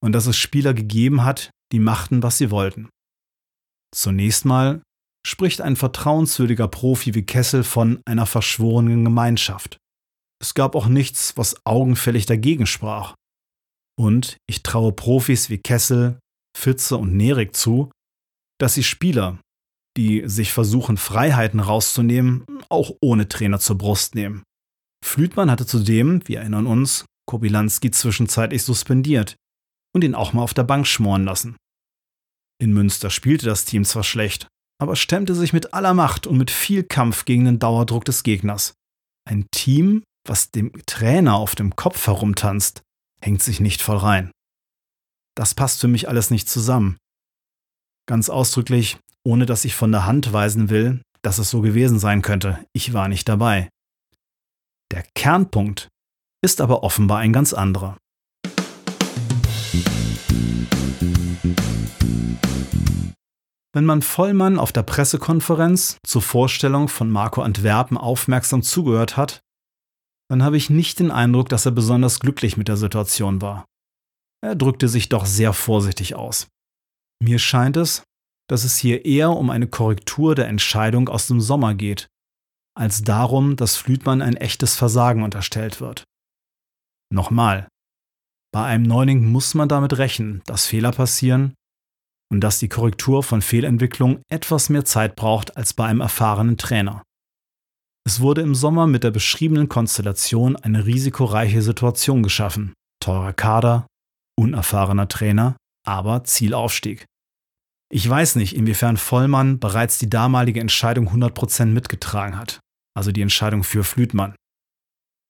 und 0.03 0.13
dass 0.13 0.27
es 0.27 0.37
Spieler 0.37 0.75
gegeben 0.75 1.25
hat, 1.25 1.51
die 1.73 1.79
machten, 1.79 2.23
was 2.23 2.39
sie 2.39 2.51
wollten. 2.51 2.91
Zunächst 3.95 4.45
mal 4.45 4.83
spricht 5.27 5.61
ein 5.61 5.77
vertrauenswürdiger 5.77 6.69
Profi 6.69 7.15
wie 7.15 7.25
Kessel 7.25 7.63
von 7.63 8.03
einer 8.05 8.27
verschworenen 8.27 9.05
Gemeinschaft. 9.05 9.79
Es 10.43 10.55
gab 10.55 10.75
auch 10.75 10.87
nichts, 10.87 11.37
was 11.37 11.65
augenfällig 11.65 12.27
dagegen 12.27 12.67
sprach. 12.67 13.15
Und 13.99 14.37
ich 14.49 14.65
traue 14.65 14.93
Profis 14.93 15.51
wie 15.51 15.59
Kessel, 15.59 16.19
Fitze 16.57 16.97
und 16.97 17.17
Nerik 17.17 17.55
zu, 17.55 17.91
dass 18.59 18.75
sie 18.75 18.83
Spieler, 18.83 19.39
die 19.97 20.29
sich 20.29 20.53
versuchen, 20.53 20.97
Freiheiten 20.97 21.61
rauszunehmen, 21.61 22.45
auch 22.69 22.91
ohne 23.01 23.29
Trainer 23.29 23.61
zur 23.61 23.79
Brust 23.79 24.15
nehmen. 24.15 24.43
Flütmann 25.05 25.51
hatte 25.51 25.67
zudem, 25.67 26.27
wir 26.27 26.41
erinnern 26.41 26.67
uns, 26.67 27.05
Kobilanski 27.27 27.91
zwischenzeitlich 27.91 28.65
suspendiert 28.65 29.37
und 29.95 30.03
ihn 30.03 30.15
auch 30.15 30.33
mal 30.33 30.43
auf 30.43 30.55
der 30.55 30.65
Bank 30.65 30.87
schmoren 30.87 31.25
lassen. 31.25 31.57
In 32.61 32.73
Münster 32.73 33.11
spielte 33.11 33.47
das 33.47 33.65
Team 33.65 33.85
zwar 33.85 34.05
schlecht, 34.05 34.49
aber 34.81 34.97
stemmte 34.97 35.35
sich 35.35 35.53
mit 35.53 35.75
aller 35.75 35.95
Macht 35.95 36.27
und 36.27 36.39
mit 36.39 36.51
viel 36.51 36.83
Kampf 36.83 37.25
gegen 37.25 37.45
den 37.45 37.59
Dauerdruck 37.59 38.05
des 38.05 38.23
Gegners. 38.23 38.75
Ein 39.29 39.47
Team, 39.51 40.03
was 40.25 40.51
dem 40.51 40.73
Trainer 40.87 41.35
auf 41.35 41.55
dem 41.55 41.77
Kopf 41.77 42.07
herumtanzt, 42.07 42.83
hängt 43.21 43.43
sich 43.43 43.61
nicht 43.61 43.83
voll 43.83 43.99
rein. 43.99 44.31
Das 45.37 45.55
passt 45.55 45.81
für 45.81 45.89
mich 45.89 46.09
alles 46.09 46.31
nicht 46.31 46.49
zusammen. 46.49 46.97
Ganz 48.07 48.29
ausdrücklich, 48.29 48.99
ohne 49.25 49.47
dass 49.47 49.65
ich 49.65 49.75
von 49.75 49.93
der 49.93 50.07
Hand 50.07 50.33
weisen 50.33 50.71
will, 50.71 51.03
dass 51.23 51.39
es 51.39 51.51
so 51.51 51.61
gewesen 51.61 51.99
sein 51.99 52.23
könnte. 52.23 52.65
Ich 52.73 52.93
war 52.93 53.09
nicht 53.09 53.29
dabei. 53.29 53.69
Der 54.91 55.05
Kernpunkt 55.15 55.89
ist 56.45 56.61
aber 56.61 56.83
offenbar 56.83 57.19
ein 57.19 57.33
ganz 57.33 57.53
anderer. 57.53 57.97
Wenn 63.75 63.87
man 63.87 64.03
Vollmann 64.03 64.59
auf 64.59 64.71
der 64.73 64.83
Pressekonferenz 64.83 65.97
zur 66.07 66.21
Vorstellung 66.21 66.89
von 66.89 67.11
Marco 67.11 67.41
Antwerpen 67.41 67.97
aufmerksam 67.97 68.63
zugehört 68.63 69.17
hat, 69.17 69.41
dann 70.33 70.43
habe 70.43 70.57
ich 70.57 70.71
nicht 70.71 70.99
den 70.99 71.11
Eindruck, 71.11 71.51
dass 71.51 71.67
er 71.67 71.73
besonders 71.73 72.19
glücklich 72.19 72.57
mit 72.57 72.67
der 72.67 72.79
Situation 72.79 73.43
war. 73.43 73.67
Er 74.43 74.55
drückte 74.55 74.89
sich 74.89 75.11
doch 75.11 75.27
sehr 75.27 75.53
vorsichtig 75.53 76.15
aus. 76.15 76.49
Mir 77.23 77.39
scheint 77.39 77.77
es, 77.77 78.03
dass 78.49 78.65
es 78.65 78.79
hier 78.79 79.05
eher 79.05 79.33
um 79.33 79.51
eine 79.51 79.67
Korrektur 79.67 80.35
der 80.35 80.49
Entscheidung 80.49 81.11
aus 81.11 81.27
dem 81.27 81.43
Sommer 81.43 81.75
geht, 81.75 82.07
als 82.75 83.03
darum, 83.03 83.57
dass 83.57 83.77
Flütmann 83.77 84.23
ein 84.23 84.39
echtes 84.39 84.75
Versagen 84.75 85.23
unterstellt 85.23 85.83
wird. 85.83 86.05
Nochmal, 87.13 87.69
bei 88.55 88.65
einem 88.65 88.85
Neuling 88.85 89.31
muss 89.31 89.53
man 89.53 89.69
damit 89.69 89.99
rechnen, 89.99 90.41
dass 90.47 90.65
Fehler 90.65 90.93
passieren 90.93 91.53
und 92.31 92.41
dass 92.41 92.59
die 92.59 92.71
Korrektur 92.71 93.23
von 93.23 93.43
Fehlentwicklung 93.43 94.23
etwas 94.31 94.71
mehr 94.71 94.87
Zeit 94.87 95.15
braucht 95.15 95.59
als 95.59 95.75
bei 95.75 95.85
einem 95.85 96.01
erfahrenen 96.01 96.57
Trainer. 96.57 97.03
Es 98.05 98.21
wurde 98.21 98.43
im 98.43 98.55
Sommer 98.55 98.87
mit 98.87 99.05
der 99.05 99.11
beschriebenen 99.11 99.69
Konstellation 99.69 100.57
eine 100.57 100.87
risikoreiche 100.87 101.63
Situation 101.63 102.23
geschaffen. 102.23 102.75
Teurer 103.01 103.33
Kader, 103.33 103.87
unerfahrener 104.39 105.09
Trainer, 105.09 105.57
aber 105.87 106.25
Zielaufstieg. 106.25 107.07
Ich 107.93 108.09
weiß 108.09 108.37
nicht, 108.37 108.57
inwiefern 108.57 108.97
Vollmann 108.97 109.59
bereits 109.59 109.99
die 109.99 110.09
damalige 110.09 110.61
Entscheidung 110.61 111.11
100% 111.11 111.67
mitgetragen 111.67 112.39
hat, 112.39 112.61
also 112.97 113.13
die 113.13 113.23
Entscheidung 113.23 113.65
für 113.65 113.85
Flütmann. 113.85 114.35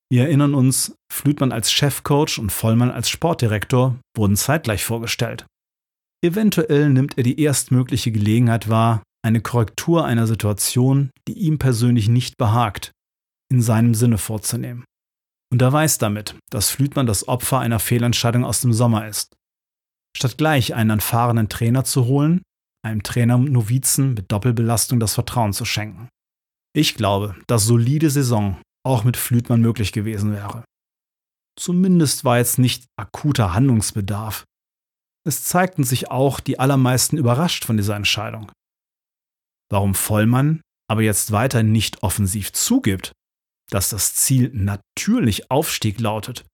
Wir 0.09 0.23
erinnern 0.23 0.53
uns, 0.53 0.95
Flütmann 1.11 1.51
als 1.51 1.71
Chefcoach 1.71 2.37
und 2.39 2.51
Vollmann 2.51 2.91
als 2.91 3.09
Sportdirektor 3.09 3.99
wurden 4.15 4.35
zeitgleich 4.35 4.83
vorgestellt. 4.83 5.45
Eventuell 6.23 6.89
nimmt 6.89 7.17
er 7.17 7.23
die 7.23 7.41
erstmögliche 7.41 8.11
Gelegenheit 8.11 8.69
wahr, 8.69 9.03
eine 9.23 9.41
Korrektur 9.41 10.05
einer 10.05 10.27
Situation, 10.27 11.09
die 11.27 11.33
ihm 11.33 11.57
persönlich 11.57 12.09
nicht 12.09 12.37
behagt, 12.37 12.91
in 13.51 13.61
seinem 13.61 13.95
Sinne 13.95 14.17
vorzunehmen. 14.17 14.83
Und 15.51 15.61
er 15.61 15.71
weiß 15.71 15.99
damit, 15.99 16.35
dass 16.51 16.71
Flütmann 16.71 17.05
das 17.05 17.27
Opfer 17.27 17.59
einer 17.59 17.79
Fehlentscheidung 17.79 18.43
aus 18.43 18.61
dem 18.61 18.73
Sommer 18.73 19.07
ist. 19.07 19.35
Statt 20.17 20.37
gleich 20.37 20.73
einen 20.73 20.89
erfahrenen 20.89 21.49
Trainer 21.49 21.83
zu 21.83 22.05
holen, 22.05 22.41
einem 22.85 23.03
Trainer-Novizen 23.03 24.13
mit 24.13 24.31
Doppelbelastung 24.31 24.99
das 24.99 25.13
Vertrauen 25.13 25.53
zu 25.53 25.65
schenken. 25.65 26.09
Ich 26.75 26.95
glaube, 26.95 27.35
dass 27.47 27.65
solide 27.65 28.09
Saison 28.09 28.59
auch 28.85 29.03
mit 29.03 29.15
Flütmann 29.15 29.61
möglich 29.61 29.93
gewesen 29.93 30.33
wäre. 30.33 30.65
Zumindest 31.57 32.25
war 32.25 32.39
jetzt 32.39 32.57
nicht 32.57 32.85
akuter 32.99 33.53
Handlungsbedarf. 33.53 34.43
Es 35.25 35.43
zeigten 35.43 35.83
sich 35.83 36.09
auch 36.09 36.39
die 36.39 36.59
allermeisten 36.59 37.17
überrascht 37.17 37.63
von 37.63 37.77
dieser 37.77 37.95
Entscheidung. 37.95 38.51
Warum 39.73 39.95
Vollmann 39.95 40.61
aber 40.87 41.01
jetzt 41.01 41.31
weiter 41.31 41.63
nicht 41.63 42.03
offensiv 42.03 42.53
zugibt, 42.53 43.11
dass 43.71 43.89
das 43.89 44.13
Ziel 44.13 44.51
natürlich 44.53 45.49
Aufstieg 45.49 45.99
lautet 45.99 46.45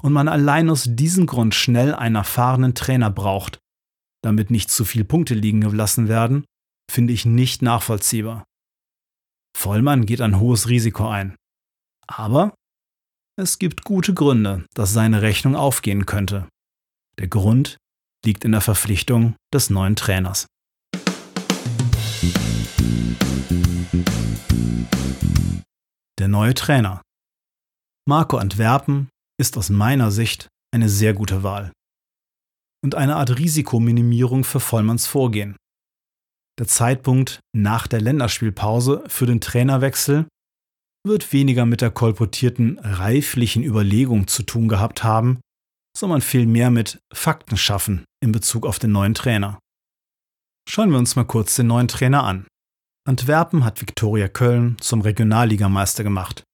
und 0.00 0.12
man 0.12 0.28
allein 0.28 0.70
aus 0.70 0.84
diesem 0.86 1.26
Grund 1.26 1.56
schnell 1.56 1.96
einen 1.96 2.14
erfahrenen 2.14 2.76
Trainer 2.76 3.10
braucht, 3.10 3.58
damit 4.22 4.52
nicht 4.52 4.70
zu 4.70 4.84
viele 4.84 5.04
Punkte 5.04 5.34
liegen 5.34 5.62
gelassen 5.62 6.06
werden, 6.06 6.44
finde 6.88 7.12
ich 7.12 7.24
nicht 7.24 7.60
nachvollziehbar. 7.60 8.44
Vollmann 9.58 10.06
geht 10.06 10.20
ein 10.20 10.38
hohes 10.38 10.68
Risiko 10.68 11.08
ein. 11.08 11.34
Aber 12.06 12.54
es 13.36 13.58
gibt 13.58 13.82
gute 13.82 14.14
Gründe, 14.14 14.64
dass 14.74 14.92
seine 14.92 15.22
Rechnung 15.22 15.56
aufgehen 15.56 16.06
könnte. 16.06 16.48
Der 17.18 17.26
Grund 17.26 17.78
liegt 18.24 18.44
in 18.44 18.52
der 18.52 18.60
Verpflichtung 18.60 19.34
des 19.52 19.70
neuen 19.70 19.96
Trainers. 19.96 20.46
Der 26.18 26.28
neue 26.28 26.54
Trainer. 26.54 27.02
Marco 28.06 28.36
Antwerpen 28.36 29.08
ist 29.40 29.56
aus 29.56 29.70
meiner 29.70 30.10
Sicht 30.10 30.48
eine 30.72 30.88
sehr 30.88 31.14
gute 31.14 31.42
Wahl. 31.42 31.72
Und 32.84 32.94
eine 32.94 33.16
Art 33.16 33.38
Risikominimierung 33.38 34.44
für 34.44 34.60
Vollmanns 34.60 35.06
Vorgehen. 35.06 35.56
Der 36.58 36.66
Zeitpunkt 36.66 37.40
nach 37.56 37.86
der 37.86 38.02
Länderspielpause 38.02 39.04
für 39.06 39.26
den 39.26 39.40
Trainerwechsel 39.40 40.26
wird 41.06 41.32
weniger 41.32 41.64
mit 41.64 41.80
der 41.80 41.90
kolportierten 41.90 42.78
reiflichen 42.78 43.62
Überlegung 43.62 44.26
zu 44.26 44.42
tun 44.42 44.68
gehabt 44.68 45.02
haben, 45.02 45.40
sondern 45.96 46.20
vielmehr 46.20 46.70
mit 46.70 47.00
Fakten 47.12 47.56
schaffen 47.56 48.04
in 48.22 48.32
Bezug 48.32 48.66
auf 48.66 48.78
den 48.78 48.92
neuen 48.92 49.14
Trainer. 49.14 49.58
Schauen 50.68 50.90
wir 50.90 50.98
uns 50.98 51.16
mal 51.16 51.24
kurz 51.24 51.56
den 51.56 51.66
neuen 51.66 51.88
Trainer 51.88 52.24
an. 52.24 52.46
Antwerpen 53.06 53.64
hat 53.64 53.80
Viktoria 53.80 54.28
Köln 54.28 54.76
zum 54.80 55.00
Regionalligameister 55.00 56.04
gemacht, 56.04 56.44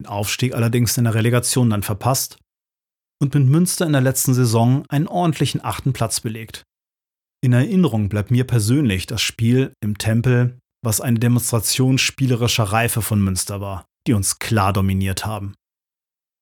den 0.00 0.06
Aufstieg 0.06 0.54
allerdings 0.54 0.96
in 0.96 1.04
der 1.04 1.14
Relegation 1.14 1.70
dann 1.70 1.82
verpasst 1.82 2.38
und 3.20 3.34
mit 3.34 3.46
Münster 3.46 3.86
in 3.86 3.92
der 3.92 4.00
letzten 4.00 4.34
Saison 4.34 4.84
einen 4.88 5.08
ordentlichen 5.08 5.64
achten 5.64 5.92
Platz 5.92 6.20
belegt. 6.20 6.62
In 7.42 7.52
Erinnerung 7.52 8.08
bleibt 8.08 8.30
mir 8.30 8.44
persönlich 8.44 9.06
das 9.06 9.22
Spiel 9.22 9.72
im 9.80 9.98
Tempel, 9.98 10.58
was 10.84 11.00
eine 11.00 11.18
Demonstration 11.18 11.98
spielerischer 11.98 12.64
Reife 12.64 13.02
von 13.02 13.20
Münster 13.20 13.60
war, 13.60 13.84
die 14.06 14.12
uns 14.12 14.38
klar 14.38 14.72
dominiert 14.72 15.26
haben. 15.26 15.54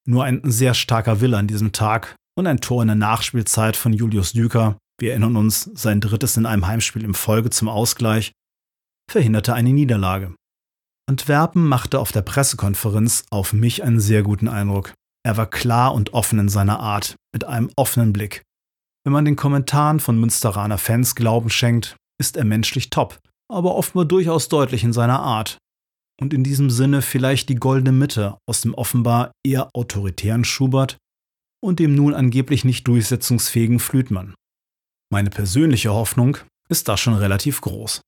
Nur 0.07 0.25
ein 0.25 0.41
sehr 0.45 0.75
starker 0.75 1.21
Wille 1.21 1.37
an 1.37 1.49
diesem 1.49 1.73
Tag 1.73 2.15
und 2.39 2.47
ein 2.47 2.61
Tor 2.61 2.83
in 2.83 2.89
der 2.89 2.95
Nachspielzeit 2.95 3.77
von 3.77 3.93
Julius 3.93 4.33
Düker, 4.33 4.79
wir 5.01 5.11
erinnern 5.11 5.37
uns, 5.37 5.71
sein 5.75 6.01
drittes 6.01 6.37
in 6.37 6.47
einem 6.47 6.67
Heimspiel 6.67 7.05
im 7.05 7.15
Folge 7.15 7.51
zum 7.51 7.69
Ausgleich, 7.69 8.33
verhinderte 9.11 9.55
eine 9.55 9.73
Niederlage. 9.73 10.35
Antwerpen 11.09 11.67
machte 11.67 12.01
auf 12.01 12.11
der 12.11 12.23
Pressekonferenz 12.23 13.25
auf 13.31 13.53
mich 13.53 13.85
einen 13.85 14.01
sehr 14.01 14.23
guten 14.23 14.49
Eindruck. 14.49 14.93
Er 15.25 15.37
war 15.37 15.47
klar 15.47 15.95
und 15.95 16.15
offen 16.15 16.39
in 16.39 16.49
seiner 16.49 16.81
Art, 16.81 17.17
mit 17.33 17.45
einem 17.45 17.71
offenen 17.77 18.13
Blick. 18.13 18.43
Wenn 19.05 19.13
man 19.13 19.25
den 19.25 19.37
Kommentaren 19.37 20.01
von 20.01 20.19
Münsteraner 20.19 20.79
Fans 20.79 21.15
Glauben 21.15 21.49
schenkt, 21.49 21.97
ist 22.21 22.37
er 22.37 22.45
menschlich 22.45 22.91
top, 22.91 23.21
aber 23.49 23.77
offenbar 23.77 24.05
durchaus 24.05 24.49
deutlich 24.49 24.83
in 24.83 24.93
seiner 24.93 25.21
Art. 25.21 25.59
Und 26.21 26.35
in 26.35 26.43
diesem 26.43 26.71
Sinne 26.71 27.03
vielleicht 27.03 27.49
die 27.49 27.57
goldene 27.57 27.93
Mitte 27.93 28.39
aus 28.49 28.63
dem 28.63 28.75
offenbar 28.75 29.33
eher 29.45 29.69
autoritären 29.75 30.45
Schubert 30.45 30.97
und 31.63 31.79
dem 31.79 31.95
nun 31.95 32.15
angeblich 32.15 32.65
nicht 32.65 32.89
durchsetzungsfähigen 32.89 33.79
Flütmann. 33.79 34.35
Meine 35.13 35.31
persönliche 35.31 35.93
Hoffnung 35.93 36.39
ist 36.69 36.89
da 36.89 36.97
schon 36.97 37.15
relativ 37.15 37.61
groß. 37.61 38.01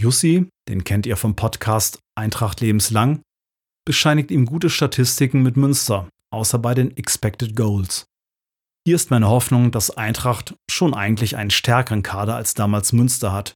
Jussi, 0.00 0.48
den 0.68 0.84
kennt 0.84 1.06
ihr 1.06 1.16
vom 1.16 1.34
Podcast 1.34 1.98
Eintracht 2.16 2.60
lebenslang, 2.60 3.20
bescheinigt 3.84 4.30
ihm 4.30 4.46
gute 4.46 4.70
Statistiken 4.70 5.42
mit 5.42 5.56
Münster, 5.56 6.08
außer 6.30 6.60
bei 6.60 6.72
den 6.74 6.96
Expected 6.96 7.56
Goals. 7.56 8.06
Hier 8.86 8.94
ist 8.94 9.10
meine 9.10 9.26
Hoffnung, 9.26 9.72
dass 9.72 9.90
Eintracht 9.90 10.54
schon 10.70 10.94
eigentlich 10.94 11.36
einen 11.36 11.50
stärkeren 11.50 12.04
Kader 12.04 12.36
als 12.36 12.54
damals 12.54 12.92
Münster 12.92 13.32
hat 13.32 13.54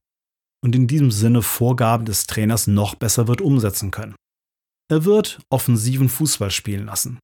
und 0.61 0.75
in 0.75 0.85
diesem 0.85 1.11
Sinne 1.11 1.41
Vorgaben 1.41 2.03
des 2.03 2.27
Trainers 2.27 2.67
noch 2.67 2.95
besser 2.95 3.29
wird 3.29 3.39
umsetzen 3.39 3.89
können. 3.89 4.15
Er 4.91 5.05
wird 5.05 5.39
offensiven 5.49 6.09
Fußball 6.09 6.51
spielen 6.51 6.87
lassen. 6.87 7.19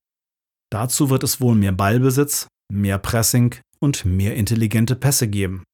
Dazu 0.71 1.09
wird 1.09 1.23
es 1.23 1.41
wohl 1.41 1.55
mehr 1.55 1.73
Ballbesitz, 1.73 2.47
mehr 2.71 2.97
Pressing 2.97 3.53
und 3.81 4.05
mehr 4.05 4.37
intelligente 4.37 4.95
Pässe 4.95 5.27
geben. 5.27 5.65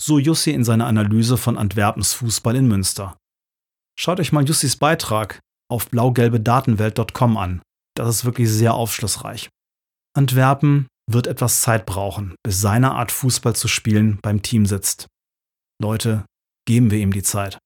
So 0.00 0.18
Jussi 0.18 0.52
in 0.52 0.64
seiner 0.64 0.86
Analyse 0.86 1.36
von 1.36 1.58
Antwerpens 1.58 2.14
Fußball 2.14 2.56
in 2.56 2.66
Münster. 2.66 3.18
Schaut 3.98 4.18
euch 4.18 4.32
mal 4.32 4.46
Jussis 4.46 4.78
Beitrag 4.78 5.40
auf 5.70 5.90
blaugelbedatenwelt.com 5.90 7.36
an. 7.36 7.60
Das 7.94 8.08
ist 8.08 8.24
wirklich 8.24 8.48
sehr 8.48 8.72
aufschlussreich. 8.72 9.50
Antwerpen 10.16 10.86
wird 11.06 11.26
etwas 11.26 11.60
Zeit 11.60 11.84
brauchen, 11.84 12.34
bis 12.42 12.62
seine 12.62 12.92
Art 12.92 13.12
Fußball 13.12 13.54
zu 13.54 13.68
spielen 13.68 14.18
beim 14.22 14.40
Team 14.40 14.64
sitzt. 14.64 15.06
Leute, 15.82 16.24
geben 16.66 16.90
wir 16.90 16.98
ihm 16.98 17.12
die 17.12 17.22
Zeit. 17.22 17.58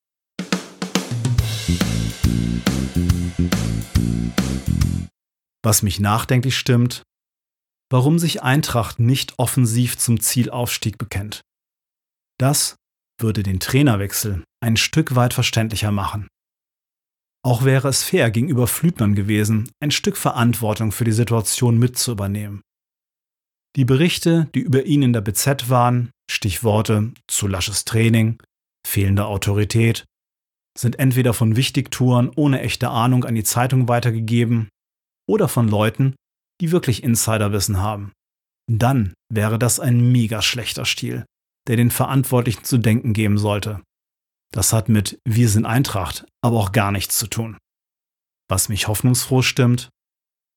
Was 5.62 5.85
mich 5.85 6.01
nachdenklich 6.01 6.59
stimmt, 6.59 7.05
warum 7.92 8.18
sich 8.18 8.42
Eintracht 8.42 8.99
nicht 8.99 9.38
offensiv 9.38 9.97
zum 9.99 10.18
Zielaufstieg 10.18 10.99
bekennt. 10.99 11.42
Das 12.38 12.77
würde 13.20 13.42
den 13.42 13.61
Trainerwechsel 13.61 14.44
ein 14.61 14.77
Stück 14.77 15.14
weit 15.14 15.35
verständlicher 15.35 15.92
machen. 15.92 16.29
Auch 17.44 17.64
wäre 17.64 17.88
es 17.88 18.03
fair 18.03 18.31
gegenüber 18.31 18.66
Flütmann 18.66 19.14
gewesen, 19.14 19.70
ein 19.81 19.90
Stück 19.90 20.16
Verantwortung 20.16 20.92
für 20.92 21.05
die 21.05 21.12
Situation 21.12 21.79
mitzuübernehmen. 21.79 22.62
Die 23.77 23.85
Berichte, 23.85 24.49
die 24.55 24.61
über 24.61 24.85
ihn 24.85 25.03
in 25.03 25.12
der 25.12 25.20
BZ 25.20 25.68
waren, 25.68 26.11
Stichworte 26.31 27.12
zu 27.29 27.47
lasches 27.47 27.85
Training, 27.85 28.42
fehlende 28.87 29.27
Autorität, 29.27 30.07
sind 30.77 30.99
entweder 30.99 31.35
von 31.35 31.57
Wichtigtouren 31.57 32.31
ohne 32.35 32.61
echte 32.62 32.88
Ahnung 32.88 33.25
an 33.25 33.35
die 33.35 33.44
Zeitung 33.44 33.88
weitergegeben 33.88 34.68
oder 35.29 35.49
von 35.49 35.68
Leuten, 35.68 36.14
die 36.61 36.73
wirklich 36.73 37.03
Insiderwissen 37.03 37.79
haben. 37.79 38.12
Dann 38.70 39.12
wäre 39.31 39.59
das 39.59 39.81
ein 39.81 40.12
mega 40.12 40.40
schlechter 40.40 40.85
Stil, 40.85 41.27
der 41.68 41.77
den 41.77 41.90
Verantwortlichen 41.90 42.64
zu 42.64 42.79
denken 42.79 43.12
geben 43.12 43.38
sollte. 43.38 43.81
Das 44.53 44.72
hat 44.72 44.88
mit 44.88 45.18
Wir 45.24 45.48
sind 45.48 45.66
Eintracht 45.66 46.27
aber 46.42 46.59
auch 46.59 46.72
gar 46.72 46.92
nichts 46.92 47.18
zu 47.18 47.27
tun. 47.27 47.57
Was 48.48 48.68
mich 48.68 48.87
hoffnungsfroh 48.87 49.42
stimmt? 49.42 49.88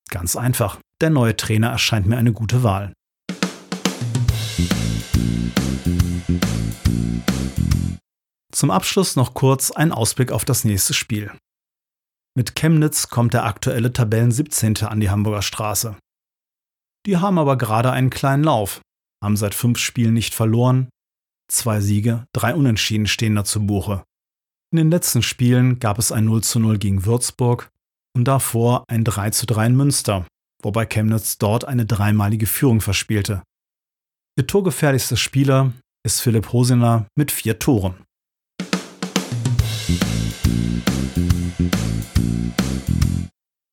Ganz 0.09 0.35
einfach, 0.35 0.79
der 1.01 1.09
neue 1.09 1.35
Trainer 1.35 1.69
erscheint 1.69 2.05
mir 2.05 2.17
eine 2.17 2.33
gute 2.33 2.61
Wahl. 2.61 2.93
Zum 8.51 8.71
Abschluss 8.71 9.15
noch 9.15 9.33
kurz 9.33 9.71
ein 9.71 9.91
Ausblick 9.91 10.31
auf 10.31 10.43
das 10.43 10.63
nächste 10.63 10.93
Spiel. 10.93 11.31
Mit 12.35 12.55
Chemnitz 12.55 13.09
kommt 13.09 13.33
der 13.33 13.45
aktuelle 13.45 13.93
Tabellen 13.93 14.31
17. 14.31 14.77
an 14.83 14.99
die 14.99 15.09
Hamburger 15.09 15.41
Straße. 15.41 15.95
Die 17.05 17.17
haben 17.17 17.39
aber 17.39 17.57
gerade 17.57 17.91
einen 17.91 18.09
kleinen 18.09 18.43
Lauf, 18.43 18.81
haben 19.23 19.37
seit 19.37 19.55
fünf 19.55 19.77
Spielen 19.77 20.13
nicht 20.13 20.35
verloren, 20.35 20.89
zwei 21.47 21.79
Siege, 21.79 22.27
drei 22.33 22.53
Unentschieden 22.55 23.07
stehen 23.07 23.35
da 23.35 23.43
zu 23.43 23.65
Buche. 23.65 24.03
In 24.71 24.77
den 24.77 24.91
letzten 24.91 25.23
Spielen 25.23 25.79
gab 25.79 25.97
es 25.97 26.11
ein 26.11 26.25
0 26.25 26.43
zu 26.43 26.59
0 26.59 26.77
gegen 26.77 27.05
Würzburg 27.05 27.71
und 28.13 28.25
davor 28.25 28.83
ein 28.87 29.03
3 29.03 29.29
zu 29.29 29.45
3 29.45 29.67
in 29.67 29.75
Münster, 29.75 30.25
wobei 30.61 30.85
Chemnitz 30.85 31.37
dort 31.37 31.65
eine 31.65 31.85
dreimalige 31.85 32.47
Führung 32.47 32.81
verspielte. 32.81 33.43
Der 34.37 34.45
torgefährlichste 34.45 35.17
Spieler 35.17 35.71
ist 36.05 36.21
Philipp 36.21 36.51
Hosiner 36.51 37.07
mit 37.15 37.31
vier 37.31 37.59
Toren. 37.59 37.95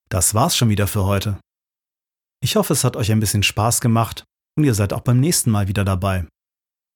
Das 0.09 0.33
war's 0.33 0.57
schon 0.57 0.69
wieder 0.69 0.87
für 0.87 1.05
heute. 1.05 1.41
Ich 2.41 2.57
hoffe, 2.57 2.73
es 2.73 2.85
hat 2.85 2.97
euch 2.97 3.11
ein 3.11 3.21
bisschen 3.21 3.43
Spaß 3.43 3.81
gemacht 3.81 4.25
und 4.57 4.65
ihr 4.65 4.75
seid 4.75 4.93
auch 4.93 5.01
beim 5.01 5.19
nächsten 5.19 5.51
Mal 5.51 5.67
wieder 5.67 5.85
dabei. 5.85 6.27